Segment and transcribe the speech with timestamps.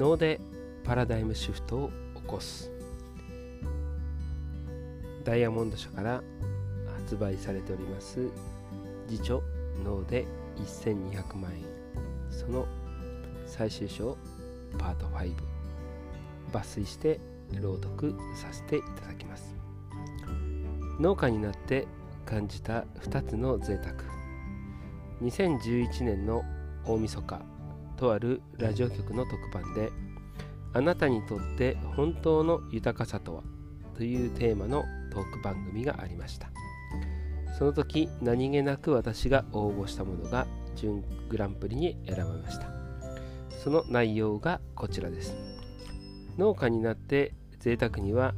[0.00, 0.40] 脳で
[0.82, 2.70] パラダイムシフトを起こす。
[5.24, 6.22] ダイヤモンド社から
[6.96, 8.30] 発売されております。
[9.10, 9.40] 自著
[9.84, 10.24] 脳で
[10.56, 11.60] 1200万円。
[12.30, 12.66] その
[13.46, 14.16] 最終章
[14.78, 15.34] パート5
[16.50, 17.20] 抜粋して
[17.60, 19.54] 朗読させていただきます。
[20.98, 21.86] 農家になって
[22.24, 23.96] 感じた2つの贅沢。
[25.20, 26.42] 2011年の
[26.86, 27.59] 大晦日。
[28.00, 29.92] とあるラジオ局の特番で
[30.72, 33.42] 「あなたにとって本当の豊かさとは?」
[33.94, 36.50] というテーマのトーク番組がありました。
[37.58, 42.68] その時何気なく私が応募したものが準グランプリに選ばれました。
[43.50, 45.36] その内容がこちらです。
[46.38, 48.34] 農家になって贅沢には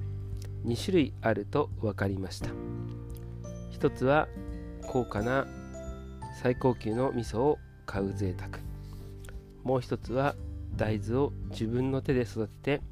[0.65, 2.51] 2種類あると分かりました。
[3.71, 4.27] 一つは
[4.89, 5.47] 高価な
[6.43, 8.72] 最高級の味噌を買う贅沢。
[9.65, 10.35] もう一つは
[10.77, 12.83] 大豆を自分の手で育てて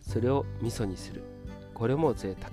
[0.00, 1.22] それを味噌にする。
[1.74, 2.52] これも贅沢。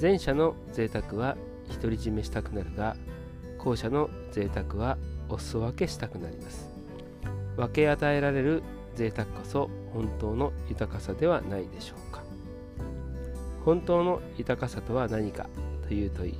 [0.00, 1.36] 前者の贅沢は
[1.68, 2.96] 独り占めしたくなるが
[3.58, 6.68] 後者の贅沢はお裾分けしたくなります。
[7.56, 8.62] 分け与えられる
[8.94, 12.22] 贅沢こそ本当の豊かさではないでしょうか。
[13.64, 15.46] 本当の豊かさとは何か
[15.88, 16.34] という問い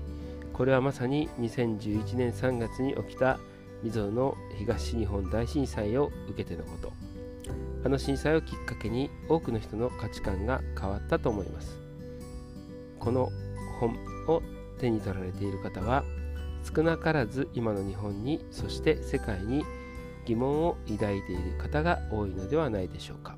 [0.52, 3.38] これはまさに2011年3月に起きた
[3.84, 6.92] みぞの東日本大震災を受けてのこと。
[7.84, 11.78] あの震災をきっかけに多くの人の価値観が変わったと思います。
[12.98, 13.28] この
[13.78, 13.94] 本
[14.26, 14.42] を
[14.78, 16.02] 手に取られている方は
[16.74, 19.66] 少なからず今の日本にそして世界に
[20.24, 23.36] 疑問を抱いている方が多いのではないでしょうか。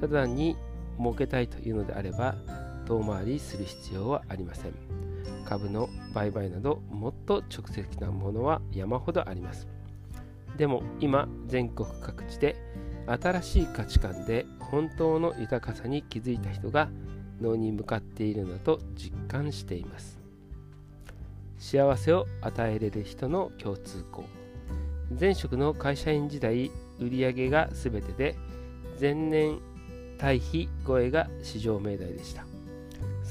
[0.00, 0.56] ただ単に
[0.98, 2.36] 儲けたいというのであれば
[2.86, 5.01] 遠回りする必要はありません。
[5.52, 9.68] 株の売買などもっと直接的なものは山ほどあります。
[10.56, 12.56] でも今全国各地で
[13.06, 16.88] 新しい価値観で本当の豊かさに気づいた人が
[17.40, 20.18] 脳に向かっているのだと実感しています。
[21.58, 24.24] 幸せを与えれる人の共通項。
[25.20, 28.36] 前職の会社員時代売上が全てで
[28.98, 29.60] 前年
[30.16, 32.51] 対比超えが市場命題でした。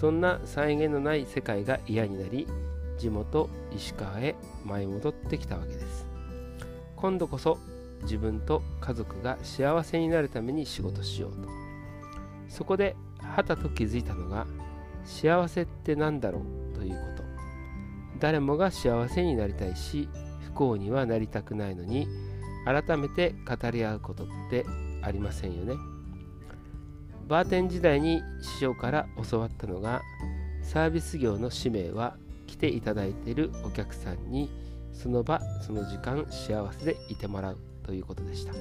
[0.02, 2.48] そんな再現のない世界が嫌になり
[2.98, 4.36] 地元石川へ
[4.66, 6.08] 舞い戻ってきたわけです。
[6.96, 7.60] 今度こそ
[8.02, 11.48] 自分と家族が幸せになるために仕事しようと。
[12.50, 14.48] そこではたと気づいたのが
[15.06, 17.24] 幸せって何だろうということ。
[18.20, 20.10] 誰もが幸せになりたいし
[20.46, 22.08] 不幸にはなりたくないのに
[22.66, 24.66] 改めて語り合うことって
[25.04, 25.76] ありませんよね。
[27.32, 30.02] バーテン時代に師匠から教わったのが
[30.62, 34.50] サービス業の使命は来ていただいているお客さんに
[34.92, 38.52] その場その時間幸せでいてもらうということでした。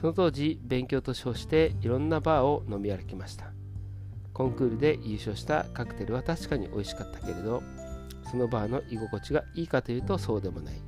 [0.00, 3.52] その当時勉強と称していろんなバーを飲み歩きました。
[4.32, 7.62] コンクールで優勝したカクテルは確かに美味しかったけれど
[8.30, 10.80] そのバーの居心地がいいかというとそうでもない。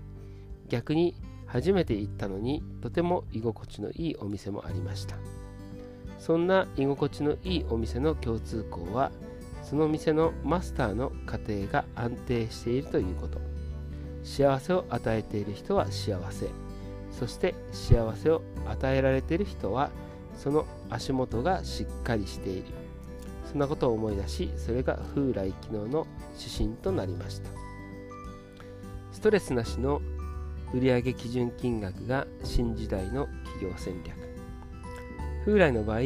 [0.70, 1.14] 逆に
[1.44, 5.16] 初めて行ったのにとても居心地のいいお店もありました。
[6.20, 9.10] そんな居心地のいいお店の共通項は
[9.62, 13.40] その店のマスターの家庭が安定しているということ。
[14.22, 16.46] 幸せを与えている人は幸せ。
[17.10, 19.90] そして幸せを与えられている人は
[20.36, 22.64] その足元がしっかりしている。
[23.50, 26.06] そんなことを思い出しそれが風来機能の
[26.38, 27.48] 指針となりました。
[29.12, 30.02] ストレスなしの
[30.74, 34.29] 売上基準金額が新時代の企業戦略。
[35.44, 36.00] 風来の場合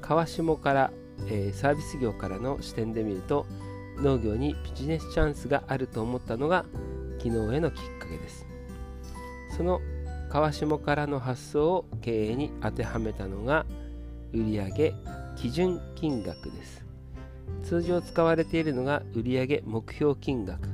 [0.00, 0.92] 川下から、
[1.28, 3.46] えー、サービス業からの視点で見ると
[3.98, 6.64] 農業にビジネスチャンスがあると思ったのが
[7.18, 8.46] 機能へのきっかけです。
[9.56, 9.80] その
[10.28, 13.66] 川下からの発想を経営に当てはめたのが
[14.32, 14.94] 売上
[15.36, 16.84] 基準金額です。
[17.62, 20.68] 通常使われているのが売上目標金額。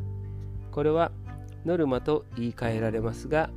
[0.70, 1.10] これは
[1.64, 3.50] ノルマと言い換えられますが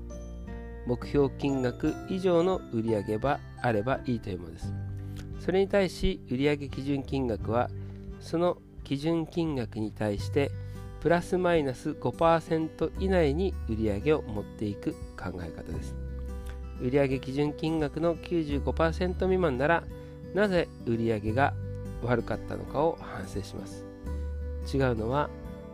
[0.87, 4.73] 目標金額以上の売上ばあればいいというものです。
[5.39, 7.69] それに対し売上基準金額は
[8.19, 10.51] その基準金額に対して
[11.01, 15.95] プラスマイナス5%以内に売上を持っていく考え方です。
[16.79, 19.83] 売上基準金額の95%未満なら
[20.33, 21.53] なぜ売上が
[22.03, 23.85] 悪かったのかを反省します。
[24.71, 25.29] 違うのは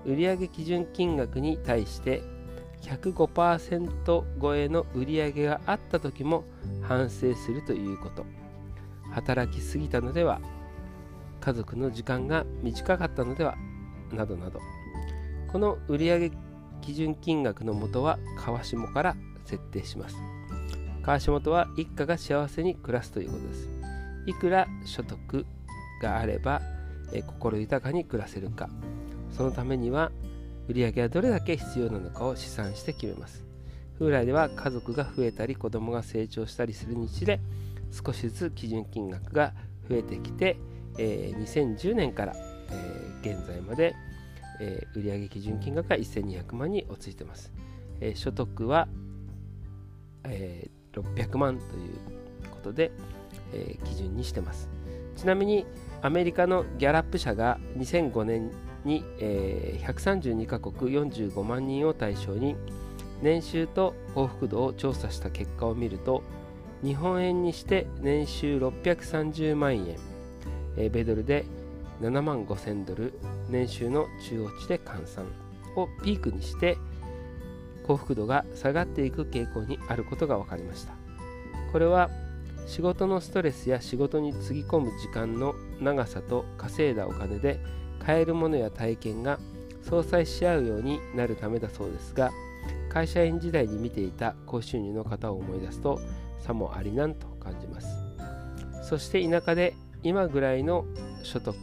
[0.06, 2.24] 売上基準金額に対して
[2.81, 6.44] 105%超えの売り上げがあった時も
[6.81, 8.25] 反省するということ。
[9.12, 10.41] 働きすぎたのでは
[11.39, 13.56] 家族の時間が短かったのでは
[14.12, 14.59] などなど。
[15.51, 16.31] この売上
[16.81, 19.15] 基準金額のもとは川下から
[19.45, 20.15] 設定します。
[21.01, 23.69] 川下は一家が幸せに暮らすということです。
[24.27, 25.45] いくら所得
[26.01, 26.62] があれば、
[27.13, 28.69] え心豊かに暮らせるか。
[29.31, 30.12] そのためには
[30.68, 33.46] 売上がどれだけ必要なのかを試算して決めます。
[34.00, 37.40] 風来では家族が増えたり子供が成長したりするにつれ
[37.92, 39.54] 少しずつ基準金額が
[39.90, 40.58] 増えてきて、
[41.00, 43.96] えー、2010年から、えー、現在まで、
[44.60, 47.52] えー、売上基準金額が1200万に落ちてます、
[48.02, 48.88] え所得は、
[50.25, 52.92] え600万ということで、
[53.54, 54.69] え基準にしてます。
[55.16, 55.66] ちなみに
[56.02, 58.52] アメリカのギャラップ社が2005年
[58.88, 62.56] に、え132カ国45万人を対象に
[63.22, 66.24] 年収と幸福度を調査した結果を見ると
[66.84, 69.98] 日本円にして年収630万円、
[70.78, 71.45] え米ドルで
[72.01, 73.13] 7万5000ドル
[73.50, 75.48] 年収の中央値で換算。
[75.78, 76.78] をピークにして
[77.86, 80.94] 幸福度が下がっていく傾向にあることが分かりました。
[81.72, 82.10] これは
[82.66, 87.60] 仕事のストレスや仕事につぎ込む時間の長さと稼いだお金で
[88.07, 89.38] 買えるものや体験が
[89.83, 92.31] 相殺し合うようになるためだそうですが
[92.88, 96.00] 会社員時代に見ていた高収入の方を思い出すと
[96.39, 97.89] さもありなんと感じます。
[98.81, 99.74] そして田舎で
[100.04, 100.86] 今ぐらいの
[101.21, 101.54] 所得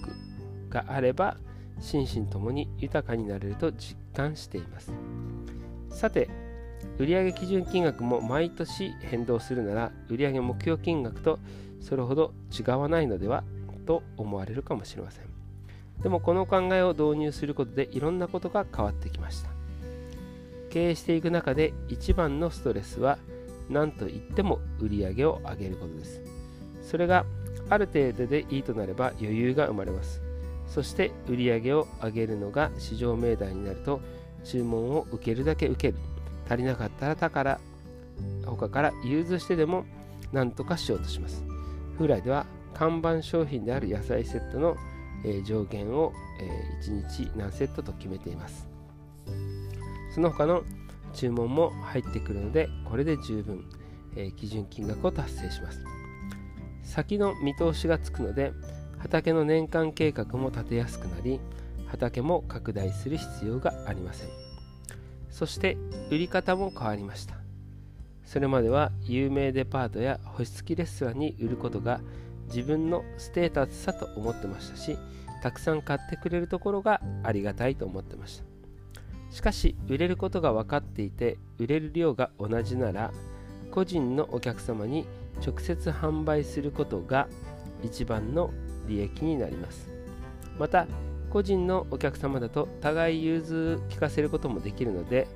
[0.69, 1.38] があれば
[1.81, 4.93] 心身ともに豊かになれると実感しています。
[5.88, 6.29] さて
[6.99, 11.38] 売上基準金額も毎年変動するなら売上目標金額と
[11.81, 13.44] それほど違わないのでは
[13.87, 15.33] と思われるかもしれません。
[16.02, 19.50] でもこの考えを導入することでいろんなことが変わってきました。
[20.70, 23.19] 経営していく中で一番のストレスは
[23.70, 26.20] 何と言っても売り上げを上げることです。
[26.82, 27.25] それが
[27.70, 30.20] ある程度でいいとなれば余裕が生まれます。
[30.67, 34.00] そして売り上げを上げるのが市場命題になると
[34.44, 35.99] 注文を受けるだけ受ける。
[36.46, 37.61] 足りなかったら他から
[38.44, 39.85] 他から融通してでも
[40.32, 41.44] 何とかしようとします。
[41.96, 44.76] 風来では看板商品である野菜セットの、
[45.25, 46.50] え上限を、え
[46.82, 48.69] 1日何セットと決めています。
[50.15, 50.62] その他の
[51.12, 53.65] 注文も入ってくるのでこれで十分、
[54.17, 55.85] え基準金額を達成します。
[56.82, 58.53] 先の見通しがつくので
[58.99, 61.41] 畑の年間計画も立てやすくなり
[61.87, 64.29] 畑も拡大する必要がありません。
[65.31, 65.77] そして
[66.11, 67.35] 売り方も変わりました。
[68.25, 72.00] それまでは有名デパートや星付きレストランに売ることが
[72.46, 74.96] 自分のステータスさと思ってましたし
[75.43, 78.44] たくさん買ってくれるところがありがたいと思ってました。
[79.31, 83.12] しかし売れることが分かっていて売れる量が同じなら
[83.73, 85.06] 個人のお客様に
[85.44, 87.26] 直接販売することが
[87.82, 88.52] 一番の
[88.87, 89.91] 利益になります。
[90.58, 90.87] また
[91.31, 95.26] 個人のお客様だと互い融通聞かせることもできるので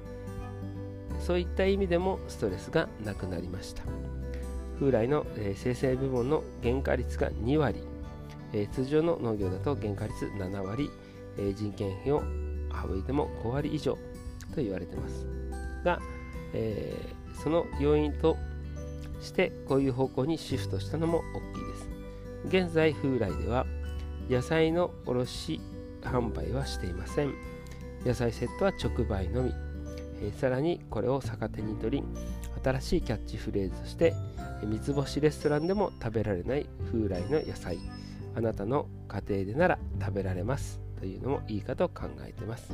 [1.19, 3.82] そういった意味でもストレスがなくなりました。
[4.78, 7.82] 風来の、え、生成部門の原価率が2割、
[8.52, 10.90] え、通常の農業だと原価率7割、
[11.38, 12.22] え、人件費を
[12.70, 13.98] 省いても5割以上
[14.54, 15.26] と言われています。
[15.84, 16.00] が、
[16.54, 16.94] え
[17.42, 18.36] その要因と
[19.20, 22.66] してこういう方向にシフトしたのも大きいです。
[22.66, 23.66] 現在風来では
[24.28, 25.60] 野菜の卸
[26.02, 27.34] 販売はしていません。
[28.04, 29.52] 野菜セットは直売のみ、
[30.20, 32.04] えー、さらにこれを逆手に取り
[32.62, 34.14] 新しいキャッチフレーズとして
[34.67, 37.79] 三つ星レストランでも食べられない風来の野菜
[38.34, 42.72] あなたの家庭でなら食べられますというのもいいかと考えてます。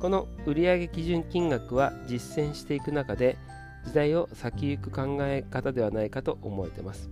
[0.00, 3.36] この売上基準金額は実践していく中で
[3.84, 7.10] 時代を先行く考え方ではないかと思えてます。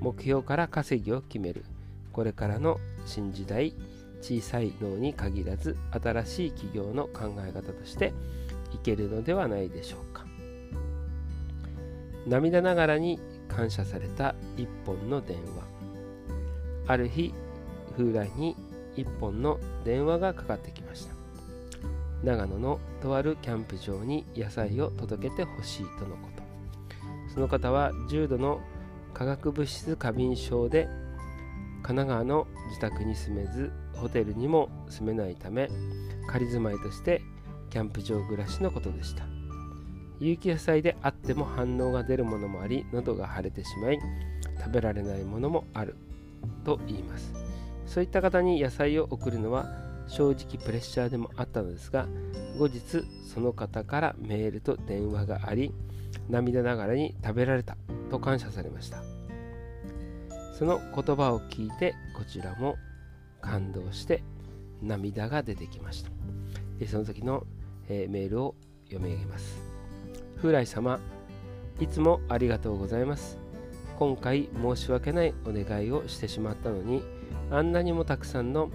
[0.00, 1.64] 目標から稼ぎを決める。
[2.12, 3.74] これからの新時代
[4.20, 8.12] 小さい脳に限らず新しい企業の考え方として
[8.74, 10.27] いけるのではないでしょうか。
[12.28, 13.18] 涙ながらに
[13.48, 15.64] 感謝された一本の電話。
[16.86, 17.34] ある日
[17.96, 18.54] 風来に
[18.96, 21.14] 一本の電話がかかってきました。
[22.22, 26.42] 長野のとあるキャンプ場に野菜を届けてほしいとのこと。
[27.32, 28.60] その方は重度の
[29.14, 30.88] 化学物質過敏症で
[31.82, 35.68] 神奈川の自宅に住めずホテルにも住めないため
[36.28, 37.22] 仮住まいとして
[37.70, 39.37] キャンプ場暮らしのことでした。
[40.20, 43.98] 有機野菜であっても反応が出るものもあり喉が腫れてしまい
[44.58, 45.96] 食べられないものもある
[46.64, 47.32] と言います。
[47.86, 49.66] そういった方に野菜を送るのは
[50.08, 52.06] 正直プレッシャーでもあったのですが
[52.58, 52.80] 後日
[53.32, 55.72] その方からメールと電話があり
[56.28, 57.76] 涙ながらに食べられた
[58.10, 59.02] と感謝されました。
[60.58, 62.76] その言葉を聞いてこちらも
[63.40, 64.24] 感動して
[64.82, 66.10] 涙が出てきました。
[66.86, 67.44] その時の、
[67.88, 68.54] え、メールを
[68.88, 69.67] 読み上げます。
[70.38, 71.00] 風来様
[71.80, 73.38] いつもありがとうございます。
[73.98, 77.02] 今回申し訳ないお願いをしてしまったのに
[77.50, 78.70] あんなにもたくさんの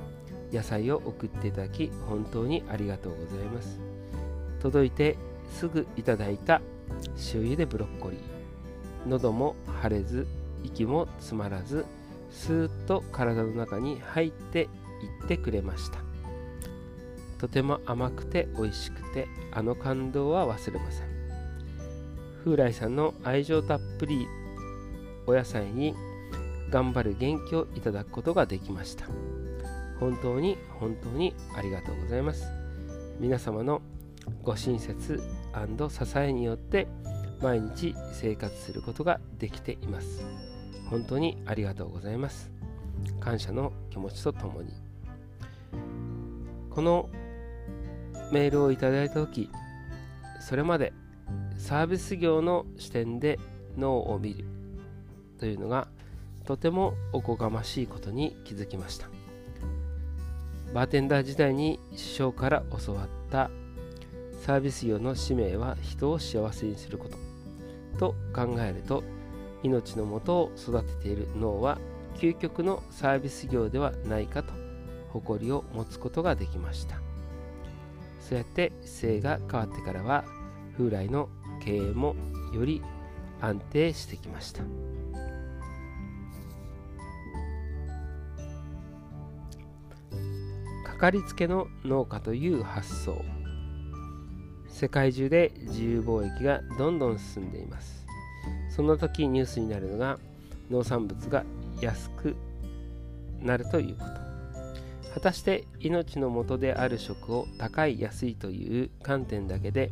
[0.52, 3.80] 野菜を送っていただき本当にありがとうございます。
[4.62, 5.18] 届いて
[5.54, 6.62] すぐいただいた
[7.34, 8.20] 塩茹でブロッコリー。
[9.08, 10.28] 喉も腫れず
[10.64, 11.86] 息も詰まらず
[12.30, 16.00] スーッと体の中に入っていってくれました。
[17.38, 21.13] とても甘くて美味しくてあの感動は忘れません。
[22.44, 24.28] 風来さんの愛情たっぷり
[25.26, 25.96] お野菜に
[26.70, 29.06] 頑張る元気をいただくことができました。
[30.00, 32.46] 本当に本当にありがとうございます。
[33.20, 33.82] 皆様の
[34.42, 36.88] ご親切支えによって
[37.42, 40.26] 毎日生活することができています。
[40.90, 42.52] 本当にありがとうございます。
[43.22, 44.74] 感謝の気持ちとともに。
[46.70, 47.10] この
[48.34, 49.50] メールをいただいた時
[50.42, 50.92] それまで
[51.64, 53.40] サービス業の視点で
[53.78, 54.44] 脳を見る
[55.40, 55.88] というのが
[56.44, 59.08] とてもおこがましいことに気づきました。
[60.74, 63.50] バーテンダー時代に師匠から教わった
[64.42, 67.18] サービス業の使命は人を幸せにすること
[67.98, 69.02] と考えると
[69.64, 71.78] 命のもとを育てている脳は
[72.18, 74.52] 究極のサービス業ではないかと
[75.14, 76.98] 誇りを持つことができました。
[78.20, 80.26] そうやって姿勢が変わってからは
[80.78, 81.30] 風来の
[81.64, 82.16] 経営も
[82.54, 82.82] より
[83.40, 84.64] 安定してきました。
[90.86, 93.24] かかりつけの農家という発想。
[94.70, 98.06] 世界中で自由貿易がどんどん進んでいます。
[98.70, 100.18] そんな時ニュースになるのが
[100.70, 101.44] 農産物が
[101.80, 102.36] 安く
[103.42, 105.14] なるということ。
[105.14, 109.92] 果たして命の元である食を高い安いという観点だけで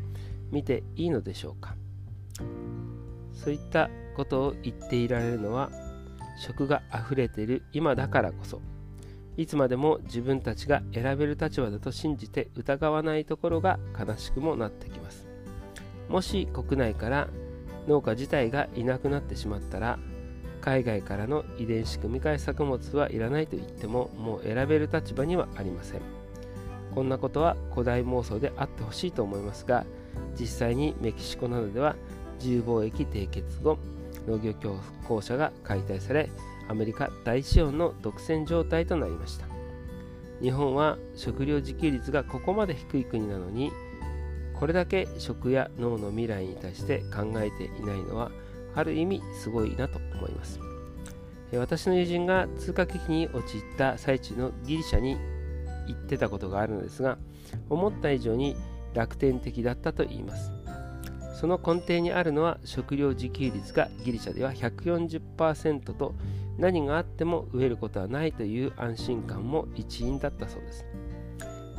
[0.52, 1.76] 見ていいのでしょうか？
[3.34, 5.72] そういったことを言っていられるのは
[6.40, 8.62] 食があふれている今だからこそ。
[9.38, 15.26] いつまでも自分たちが選べる立場だと信じて疑わないところが悲しくもなってきます。
[16.10, 17.30] もし国内から
[17.88, 19.98] 農家自体がいなくなってしまったら
[20.60, 26.02] 海外からの遺伝子組み換え作物はいらないと言ってももう選べる立場にはありません。
[26.94, 29.86] こんなことは古代妄想であってほしいと思いますが
[30.40, 31.96] 実際にメキシコなどでは
[32.40, 33.78] 自由貿易締結後
[34.28, 36.30] 農業競争者が解体され
[36.68, 39.46] アメリカ大資本の独占状態となりました。
[40.42, 43.72] 日本は食料自給率がここまで低い国なのに
[44.60, 48.32] これだけ食や脳の未来に対して考えていないのは
[48.74, 50.60] ある意味すごいなと思います。
[51.54, 55.18] 私の友人が通貨危機に陥った最中のギリシャに
[55.88, 57.18] 行ってたことがあるのですが
[57.70, 58.56] 思った以上に
[58.94, 60.52] 楽天的だったと言います。
[61.34, 66.14] その根底にあるのは食料自給率がギリシャでは140%と
[66.60, 70.86] 何があっても飢えることはないという安心感も一因だったそうです。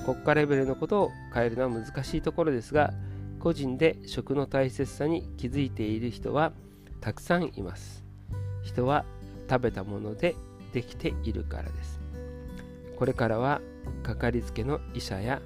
[0.05, 2.93] 国家レベルのことを変えるのは難しいところですが
[3.39, 6.53] 個人で食の大切さに気づいている人は
[7.01, 8.05] たくさんいます。
[8.63, 9.05] 人は
[9.49, 10.35] 食べたもので
[10.73, 12.01] できているからです。
[12.97, 13.61] これからは
[14.03, 15.43] かかりつけの医者や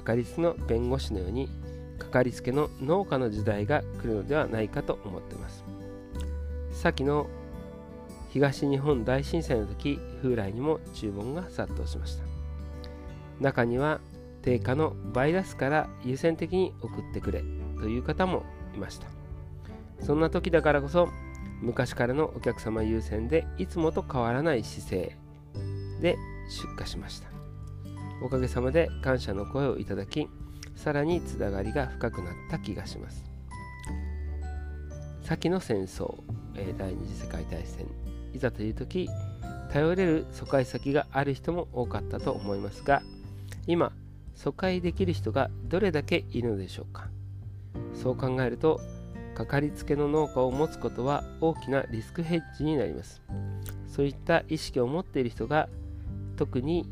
[0.00, 1.48] かかりつけの弁護士のように
[1.98, 5.64] かかりつけの農家の時代が来るのではないかと思ってます。
[6.72, 7.26] 先の
[8.30, 12.24] 東日本大震災の時風来にも注文が殺到しました。
[13.40, 14.00] 中には
[14.42, 17.42] 定価の倍出すから優先的に送ってくれ
[17.80, 19.08] という方もいました。
[20.00, 21.08] そんな時だからこそ
[21.60, 25.16] 昔からのお客様優先でいつもと変わらない姿勢
[26.00, 26.16] で
[26.48, 27.27] 出荷しました。
[28.20, 30.28] おかげさまで感謝の声をいただき
[30.74, 33.24] さらにつながりが深くなった気がします。
[35.22, 36.22] 先の戦争、
[36.54, 37.86] え第二次世界大戦
[38.32, 39.08] いざという時
[39.70, 43.02] 頼れる疎開先がある人も多かったと思いますが
[43.66, 43.92] 今
[44.34, 47.08] 疎開できる人がどれだけいるのでしょうか。
[47.92, 48.80] そう考えると
[49.34, 53.20] かかりつけの農家を持つことは大きなリスクヘッジになります。
[53.86, 55.68] そういった意識を持っている人が
[56.36, 56.86] 特に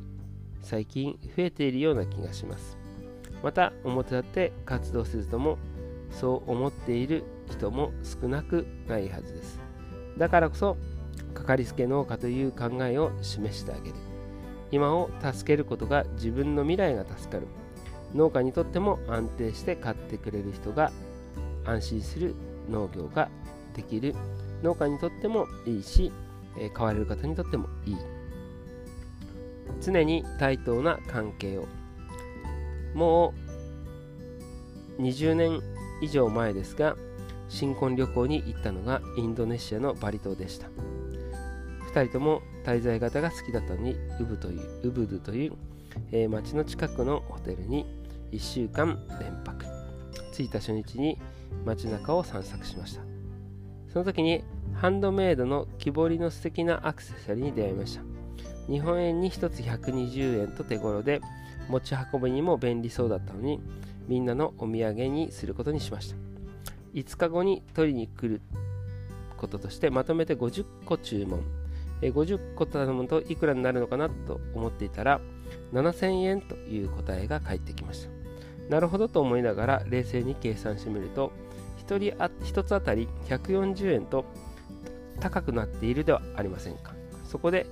[0.67, 2.77] 最近増えているような気がします。
[3.41, 5.59] また表立って活動せずとも
[6.11, 9.61] そう思っている人も少なくないはずです。
[10.19, 10.77] だからこそ
[11.35, 13.95] かかりつけ農家という考えを示してあげる。
[14.73, 17.47] 今を助けることが自分の未来が助かる。
[18.13, 20.91] 農家にとっても安定して買ってくれる人が
[21.65, 22.35] 安心する
[22.69, 23.29] 農業が
[23.75, 24.17] できる。
[24.65, 26.11] 農家にとってもいいし、
[26.75, 28.16] 買われる方にとってもいい。
[29.81, 31.67] 常に対等な関係を。
[32.95, 33.35] も
[34.99, 35.61] う20年
[36.01, 36.97] 以上前ですが
[37.49, 40.69] 新婚旅行に行ったのがインドネシアのバリ島でした。
[41.93, 45.53] 2人とも滞在型が好きだったのにウブというウブドゥという、
[46.13, 47.87] えー、町の近くのホテルに
[48.33, 49.65] 1週間連泊。
[50.33, 51.19] 着いた初日に
[51.65, 53.03] 街中を散策しました。
[53.89, 54.45] その時に
[54.75, 58.16] ハンドメイドの木彫りの素敵なアクセサリーに出会いました。
[58.69, 61.21] 日本円に1つ120円と手頃で
[61.69, 63.61] 持ち運びにも便利そうだったのに
[64.09, 66.17] みんなのお土産にすることにしました。
[66.95, 68.41] 5日後に取りに来る
[69.37, 71.41] こととしてまとめて50個注文。
[72.01, 75.21] 50個頼むといくらになるのかなと思っていたら
[75.73, 78.11] 7000円という答えが返ってきました。
[78.69, 81.33] なるほどと思いながら冷静に計算してみると
[81.87, 84.25] 1人あ1つあたり140円と
[85.21, 86.95] 高くなっているではありませんか。
[87.25, 87.67] そこで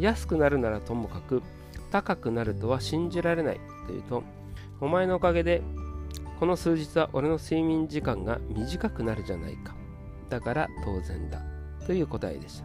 [0.00, 1.42] 安くなるならともかく
[1.90, 4.22] 高くなるとは信じられないというと
[4.80, 5.62] お前のおかげで
[6.40, 9.74] この数日は俺の睡眠時間が短くなるじゃないか。
[10.30, 11.42] だから当然だ
[11.86, 12.64] という答えでした。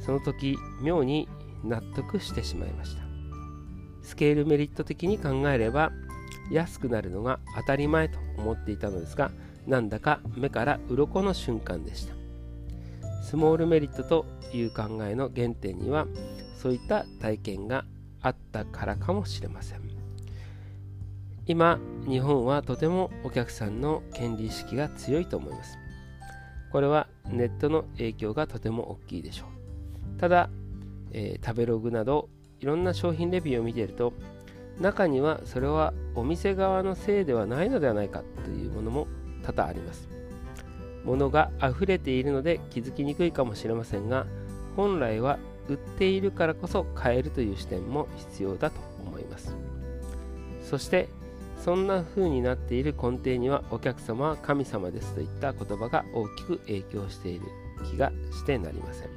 [0.00, 1.28] その時妙に
[1.64, 3.02] 納得してしまいました。
[4.02, 5.92] スケールメリット的に考えれば
[6.50, 9.30] 安くなるのが当たり前と思っていたのですが
[9.66, 12.15] なんだか目から鱗の瞬間でした。
[13.26, 16.06] スモールメリットという考えの原点には
[16.62, 17.84] そういった体験が
[18.22, 19.80] あったからかもしれません。
[21.44, 25.76] 今日本はとてもお客さんの権利意識が強いと思います。
[26.70, 30.20] これはネットの影響がとても大きいでしょう。
[30.20, 30.48] ただ、
[31.10, 32.28] えー、食べログなど
[32.60, 34.12] いろんな商品レビューを見ていると
[34.80, 39.08] 中にはそれはお店側のせいではないのではないかというものも
[39.42, 40.15] 多々あります。
[41.06, 44.26] 物が溢れているので気づきにくいかもしれませんが
[44.74, 49.56] 本来は売っているからこそ買えるという視点も必要だと思います。
[50.62, 51.08] そして
[51.64, 57.46] そんな風になっている根底にはお客様は神様ですといった言葉が大きく影響している
[57.90, 59.08] 気がしてなりません。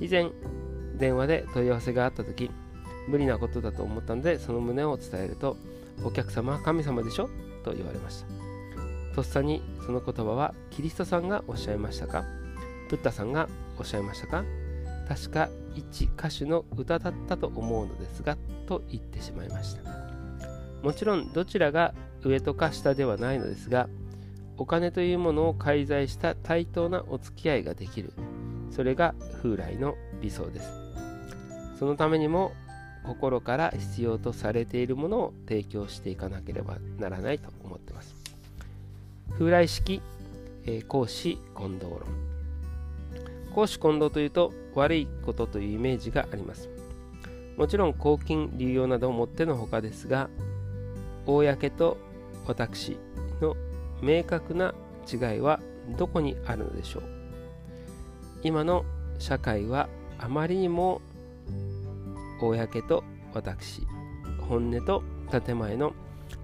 [0.00, 0.30] 以前
[0.96, 2.50] 電話で問い合わせがあった時
[3.08, 5.56] 無理なことだと思ったのでその旨を伝えると
[6.04, 7.28] お客様は神様でしょ
[7.64, 8.43] と言われました。
[9.14, 12.24] とっさにその言葉はキリストさんがおっしゃいましたか？
[12.90, 13.48] ブッダさんが
[13.78, 14.44] おっしゃいましたか？
[15.08, 19.82] 確か一歌手の歌だったと思うのですがと言ってしまいました。
[20.82, 23.88] もちろんどちらが上とか下ではないのですが
[24.56, 28.12] お金というものを介在した対等なお付き合いができる。
[28.70, 30.68] それが風来の理想です。
[31.78, 32.52] そのためにも
[33.04, 38.14] 心から必要とされているものを提供していかなければならないと思ってます。
[39.38, 40.00] 風来式、
[40.64, 42.00] えー、公私混同論。
[43.54, 46.68] 公私混同というと悪いことというイメージがあります。
[47.56, 50.28] もちろん公金流用などをもってのほかですが
[51.26, 51.96] 公と
[52.46, 52.96] 私
[53.40, 53.56] の
[54.02, 54.74] 明確な
[55.10, 55.60] 違いは
[55.96, 57.02] どこにあるのでしょう。
[58.42, 58.84] 今の
[59.18, 61.00] 社会はあまりにも
[62.40, 63.82] 公と私
[64.48, 65.94] 本音と建前の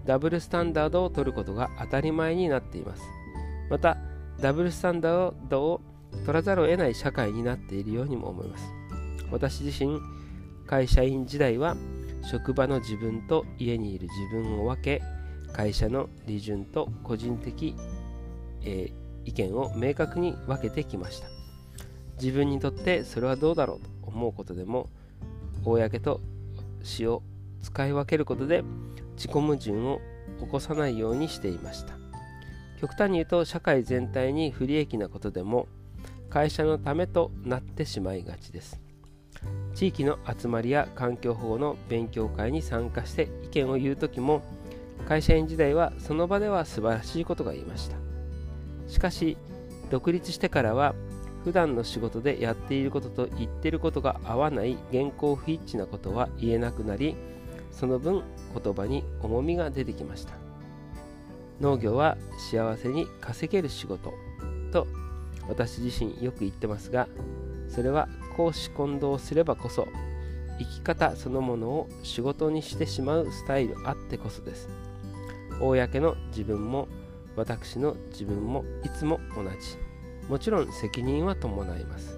[0.05, 3.03] ダブルスタンダードを取ることが当たり前になっています。
[3.69, 3.97] また
[4.41, 5.81] ダブルスタンダードを
[6.25, 8.65] 取らざるを得ない社会になっているようにも思います。
[9.31, 10.01] 私自身
[10.67, 11.77] 会社員時代は
[12.23, 15.03] 職場の自分と家にいる自分を分け
[15.53, 17.75] 会社の利潤と個人的、
[18.63, 21.29] えー、意見を明確に分けてきました。
[22.21, 24.91] 自分にとってそれはどうだろうと思うことでも
[25.65, 26.21] 公と
[26.83, 27.23] 私を
[27.63, 28.63] 使い分けることで
[29.21, 30.01] 自己矛盾を
[30.41, 31.93] 起こさないようにしていました。
[32.81, 35.69] 極端に言うと社会全体に不利益なことでも
[36.31, 38.81] 会社のためとなってしまいがちです。
[39.75, 44.41] 地域の集まりや環境保護の勉強会に参加して意見を言う時も
[45.07, 47.99] 会社員時代はその場では素晴らしいことが言いました。
[48.89, 49.37] しかし
[49.91, 50.95] 独立してからは
[51.45, 57.17] 普段の仕事でやっていることと言ってることが合わない現行不一致なことは言えなくなり
[57.73, 58.23] その分
[58.55, 60.35] 言葉に重みが出てきました。
[61.61, 64.15] 農業は幸せに稼げる仕事
[64.73, 64.87] と
[65.49, 67.07] 私自身よく言ってますが
[67.69, 69.87] それは公私混同すればこそ
[70.59, 74.69] 生き方そのものを仕事にしてしまうスタイルあってこそです。
[75.61, 76.89] 公の自分も
[77.37, 79.57] 私の自分もいつも同じ。
[80.29, 82.17] もちろん責任は伴います。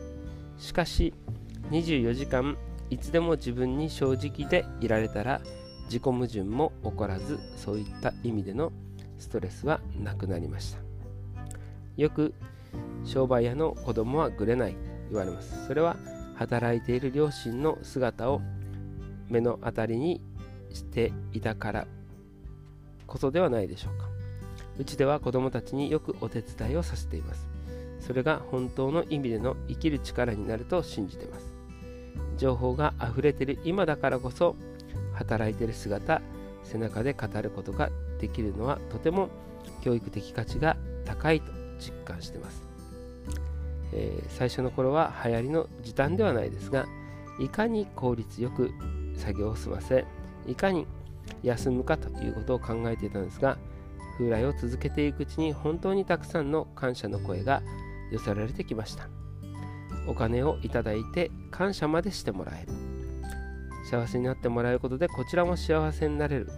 [0.59, 1.15] しかし
[1.71, 2.57] 24時間
[2.93, 5.41] いつでも自分に正直でいられたら
[5.85, 8.71] 自己矛盾も起こらずそういった意味での
[9.19, 10.79] ストレスはなくなりました。
[11.97, 12.35] よく
[13.05, 14.77] 商売屋の子供はぐれない
[15.09, 15.67] 言われます。
[15.67, 15.97] それは
[16.35, 18.43] 働いている両親の姿を
[19.31, 20.21] 目の当たりに
[20.71, 21.87] していたから
[23.07, 24.05] こそではないでしょうか。
[24.79, 27.49] うちでは子供たちによくお手伝いをさせています。
[28.01, 31.52] それが本当の意味での生きる力になると信じています。
[32.37, 34.57] 情報があふれている今だからこそ
[35.15, 36.23] 働いている姿
[36.65, 39.29] 背中で語ることができるのはとても
[39.83, 42.63] 教育的価値が高いと実感しています、
[43.93, 46.87] えー、最初の頃は流行りの時短ではないですが
[47.41, 48.73] いかに効率よく
[49.17, 50.05] 作業を済ませ
[50.47, 50.87] いかに
[51.43, 53.59] 休むかということを考えていたんですが
[54.19, 57.63] 風来を続けていくうちに本当にたくさんの感謝の声が
[58.11, 59.22] 寄せられてきました。
[60.07, 62.73] お金をいただいて感謝までしてもらえる。
[63.91, 66.51] 幸せになってもらえることでこちらも幸せになれる。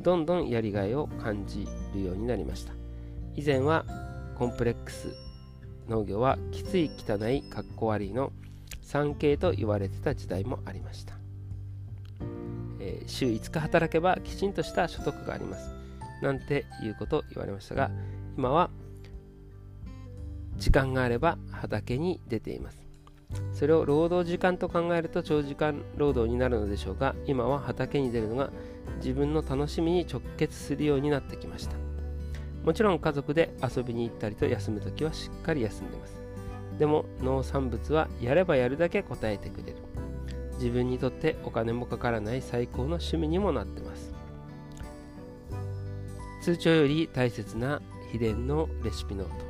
[0.00, 2.72] どんどんやりがいを感じるようになりました。
[3.36, 3.84] 以前は
[4.36, 5.14] コンプレックス
[5.88, 8.32] 農業はきつい汚いかっこ悪いの
[8.82, 11.14] 3K と言われてた時代もありました、
[12.80, 15.74] えー、週5日働けばきちんとした所得があります。
[16.22, 17.90] なんていうことを言われましたが
[18.36, 18.70] 今は
[20.60, 22.78] 時間があれば畑に出ています。
[23.52, 28.50] それを労働時間と考えると長時間労働になるのでしょうが今は畑に出るのが
[28.96, 31.76] 自分の楽しみに直結するようになってきました。
[32.64, 36.20] もちろん家族で遊びに行ったりと休む時はしっかり休んでます。
[36.78, 39.76] でも農産物はやればやるだけ答えてくれる。
[40.54, 44.12] 自分にとってお金もかからない最高の趣味にもなってます。
[46.42, 47.80] 通帳より大切な
[48.12, 49.49] 秘伝のレシピノート。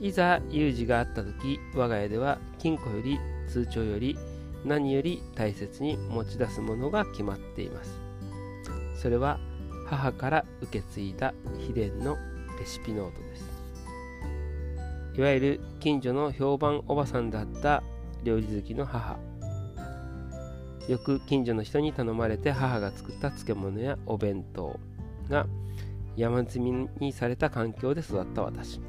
[0.00, 4.18] いざ有事があった時我が家では金庫より通帳より
[4.64, 8.00] 何より大切に持ち出すものが決まっています。
[8.94, 9.38] それは
[9.86, 11.34] 母から受け継いだ
[11.66, 12.16] 秘伝の
[12.58, 13.50] レシピノートです。
[15.18, 17.82] いわゆる近所の評判おばさんだった
[18.22, 19.18] 料理好きの母。
[20.88, 24.80] よく近所の人に頼まれて母が作った漬物やお弁当
[25.28, 25.46] が
[26.16, 28.80] 山積みにされた環境で育った私。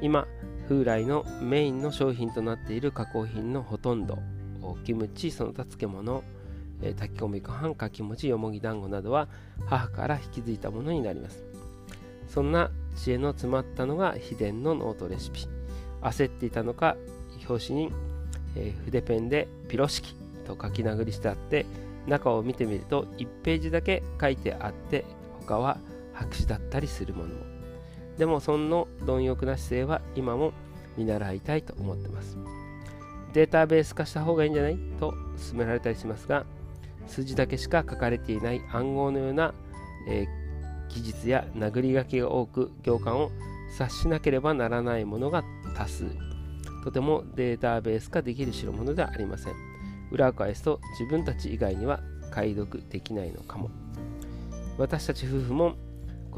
[0.00, 0.27] 今
[0.68, 4.18] 風来のメインの商品となっている加工品のほとんど
[4.84, 6.22] キムチその他漬物、
[6.82, 9.28] 炊き込みご飯かき餅よもぎ団子などは
[9.66, 11.42] 母から引き継いだものになります。
[12.28, 15.48] そんな知恵の詰まったのが秘伝のノートレシピ。
[16.02, 16.96] 焦っていたのか
[17.48, 17.92] 表紙に、
[18.54, 20.14] えー、筆ペンでピロシキ
[20.46, 21.66] と書き殴りしてあって
[22.06, 25.04] 中を見てみると1ページだけ書いてあって
[25.40, 25.78] 他は
[26.12, 27.57] 白紙だったりするものも。
[28.18, 30.52] でもその貪欲な姿勢は今も
[30.96, 32.36] 見習いたいと思ってます。
[33.32, 35.14] データベース化した方がいいんじゃないと
[35.48, 36.46] 勧められたりしますが
[37.06, 39.54] 数字だけしか書かれていない暗号のような、
[40.08, 43.30] えー、記述や殴り書きが多く行間を
[43.70, 45.44] 察しなければならないものが
[45.76, 46.06] 多数。
[46.84, 49.54] とてもデータベース化できる代物ではありません。
[50.10, 52.00] 裏を返すと自分たち以外には
[52.30, 53.70] 解読できないのかも。
[54.78, 55.76] 私たち夫婦も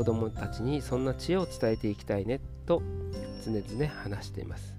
[0.01, 2.81] 子供たちにそんな知恵を伝えていきたいねと
[3.45, 4.75] 常々話しています。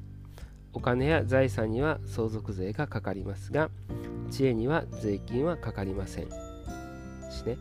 [0.74, 3.70] お金や財産には相続税がかかりますが
[4.32, 6.30] 知恵には税金はかかりません。
[7.30, 7.60] しね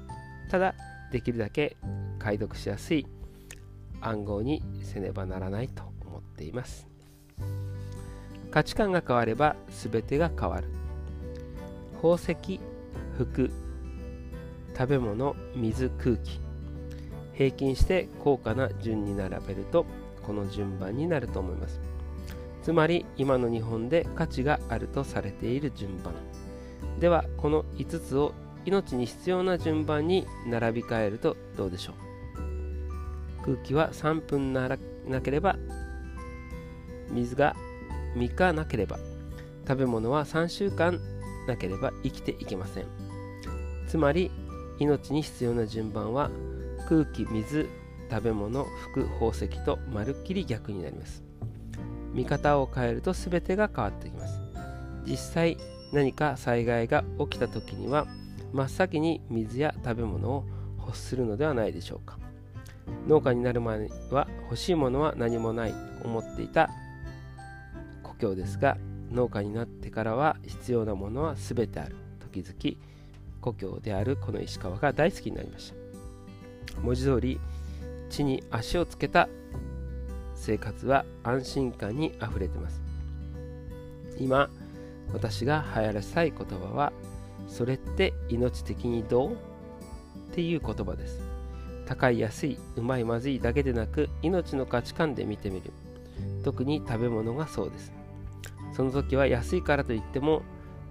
[0.51, 0.75] ただ
[1.13, 1.77] できるだけ
[2.19, 3.07] 解読しやすい
[4.01, 6.89] 暗号にせねばならないと思っています。
[8.51, 10.69] 価値観が変われば全てが変わる。
[11.97, 12.59] 宝石
[13.19, 13.51] 服
[14.75, 16.41] 食べ物水空気。
[17.41, 19.87] 平均して高価な順に並べると
[20.27, 21.81] この順番になると思います。
[22.63, 26.13] つまり今の日本で価値があるとされている順番。
[26.99, 28.35] ではこの5つを
[28.67, 31.95] 命に必要な順番に並び替えるとどうでしょ
[33.41, 33.43] う？
[33.43, 34.77] 空気は3分なら
[35.09, 35.57] なければ
[37.11, 37.57] 水が
[38.17, 38.99] 3日なければ
[39.67, 41.01] 食べ物は3週間
[41.49, 42.85] なければ生きていけません。
[43.89, 44.31] つまり
[44.79, 46.31] 命に必要な順番は
[46.91, 47.69] 空気水
[48.11, 51.23] 食べ物服宝石とまるっきり逆になります。
[52.13, 54.41] 見方を変えると全てが変わってきます。
[55.07, 55.57] 実際
[55.93, 58.09] 何か災害が起きた時には
[58.53, 60.45] 真っ先に水や食べ物を
[60.79, 62.19] 欲するのではないでしょうか。
[63.07, 65.73] 農家になる前は欲しいものは何もない
[66.03, 66.71] と思っていた
[68.03, 68.79] 故郷ですが
[69.13, 71.95] 農家になってからは必要なものは全てある。
[72.19, 72.85] 時々
[73.41, 75.80] 故郷であるこの石川が大好きになりました。
[76.83, 77.41] 文字通り
[78.09, 79.29] 地に足をつけた
[80.35, 82.81] 生活は安心感にあふれてます。
[84.19, 84.49] 今
[85.13, 86.93] 私が流行らせたい言葉は
[87.49, 89.33] それって命的にどう？
[89.33, 89.37] っ
[90.33, 91.21] ていう言葉です。
[91.87, 95.73] 高い安いうまいまずいだけでなく命の価値観で見てみる。
[96.45, 97.93] 特に食べ物がそうです。
[98.73, 100.43] その時は安いからといっても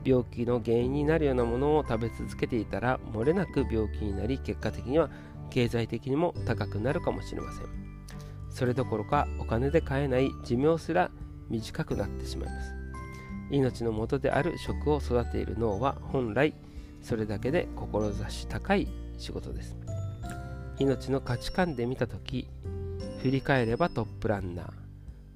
[0.04, 5.10] 病気の原因になるようなものを食べ続けていたら漏れなく病気になり結果的には
[5.50, 7.68] 経済的にも高くなるかもしれません。
[8.50, 11.12] それどころかお金で買えない寿命すら
[11.50, 12.74] 短くなってしまいます。
[13.52, 16.54] 命の元である食を育ている脳は本来
[17.02, 19.76] それだけで志高い仕事です。
[20.78, 22.48] 命の価値観で見た時
[23.22, 24.72] 振り返ればトップランナー。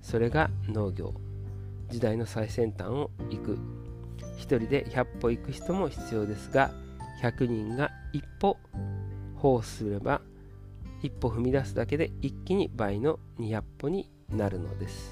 [0.02, 1.13] それが農業。
[1.89, 3.58] 時代の最先端を行く。
[4.38, 6.71] 1人で100歩行く人も必要ですが
[7.21, 8.58] 100人が一歩
[9.43, 10.21] 歩をすれば
[11.01, 15.12] 一歩踏み出すだけで一気に倍の200歩になるのです。